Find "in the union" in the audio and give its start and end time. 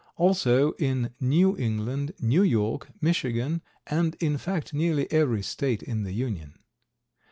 5.83-6.57